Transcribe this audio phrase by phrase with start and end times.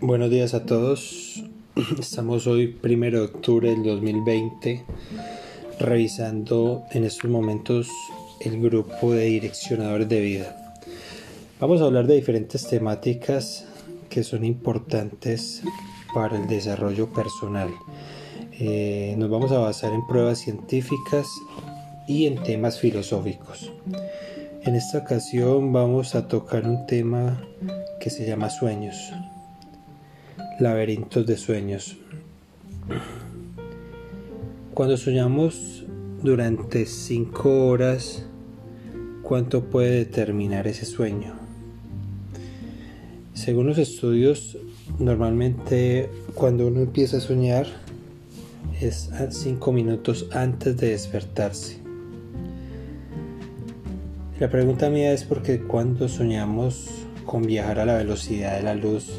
[0.00, 1.44] buenos días a todos.
[1.98, 4.82] Estamos hoy, primero de octubre del 2020,
[5.78, 7.90] revisando en estos momentos
[8.40, 10.74] el grupo de direccionadores de vida.
[11.60, 13.66] Vamos a hablar de diferentes temáticas
[14.08, 15.62] que son importantes
[16.14, 17.68] para el desarrollo personal.
[18.58, 21.26] Eh, nos vamos a basar en pruebas científicas
[22.08, 23.70] y en temas filosóficos.
[24.62, 27.42] En esta ocasión vamos a tocar un tema
[28.00, 29.12] que se llama sueños,
[30.58, 31.96] laberintos de sueños.
[34.74, 35.84] Cuando soñamos
[36.22, 38.26] durante 5 horas,
[39.22, 41.34] ¿cuánto puede determinar ese sueño?
[43.34, 44.58] Según los estudios,
[44.98, 47.66] normalmente cuando uno empieza a soñar
[48.80, 51.78] es 5 minutos antes de despertarse.
[54.40, 56.88] La pregunta mía es porque cuando soñamos
[57.24, 59.12] con viajar a la velocidad de la luz,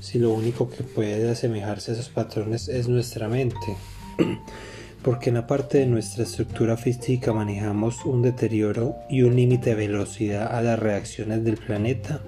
[0.00, 3.76] si lo único que puede asemejarse a esos patrones es nuestra mente,
[5.02, 9.76] porque en la parte de nuestra estructura física manejamos un deterioro y un límite de
[9.76, 12.22] velocidad a las reacciones del planeta,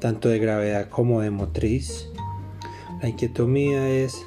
[0.00, 2.08] tanto de gravedad como de motriz.
[3.00, 4.26] La inquietud mía es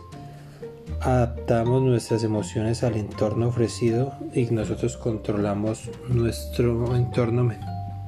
[1.01, 7.51] adaptamos nuestras emociones al entorno ofrecido y nosotros controlamos nuestro entorno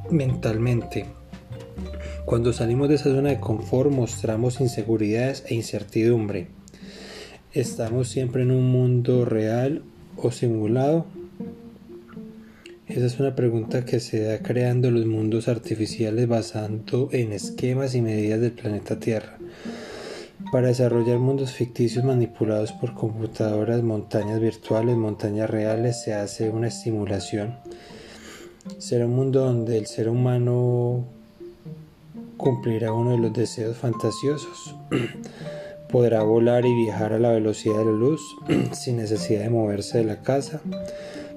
[0.10, 1.06] mentalmente.
[2.26, 6.48] Cuando salimos de esa zona de confort mostramos inseguridades e incertidumbre.
[7.54, 9.84] ¿Estamos siempre en un mundo real
[10.16, 11.06] o simulado?
[12.88, 18.02] Esa es una pregunta que se da creando los mundos artificiales basando en esquemas y
[18.02, 19.38] medidas del planeta Tierra.
[20.52, 27.58] Para desarrollar mundos ficticios manipulados por computadoras, montañas virtuales, montañas reales, se hace una estimulación.
[28.78, 31.06] Será un mundo donde el ser humano
[32.40, 34.76] cumplirá uno de los deseos fantasiosos.
[35.92, 38.22] Podrá volar y viajar a la velocidad de la luz
[38.72, 40.62] sin necesidad de moverse de la casa.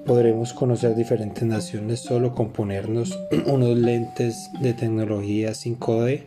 [0.05, 6.23] Podremos conocer diferentes naciones solo con ponernos unos lentes de tecnología 5D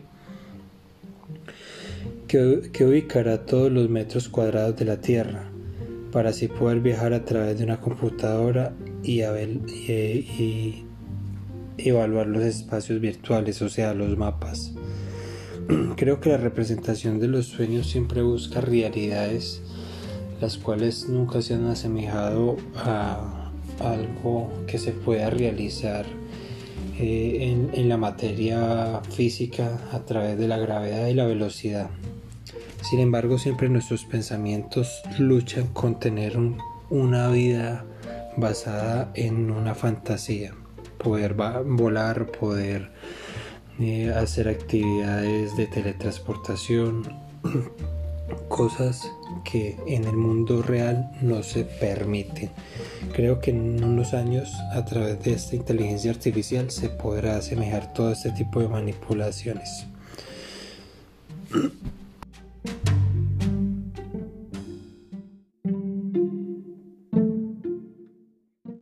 [2.27, 5.49] que, ubicará todos los metros cuadrados de la Tierra,
[6.11, 10.86] para así poder viajar a través de una computadora y, y,
[11.77, 14.73] evaluar los espacios virtuales, o sea, los mapas.
[15.95, 19.61] Creo que la representación de los sueños siempre busca realidades
[20.41, 26.05] las cuales nunca se han asemejado a algo que se pueda realizar
[26.99, 31.89] eh, en, la materia física a través de la gravedad y la velocidad.
[32.81, 36.37] Sin embargo, siempre nuestros pensamientos luchan con tener
[36.89, 37.85] una vida
[38.35, 40.53] basada en una fantasía.
[41.07, 42.89] Poder volar, poder
[43.79, 47.03] eh, hacer actividades de teletransportación,
[48.49, 49.09] cosas
[49.49, 52.51] que en el mundo real no se permiten.
[53.13, 58.11] Creo que en unos años a través de esta inteligencia artificial se podrá asemejar todo
[58.11, 59.87] este tipo de manipulaciones.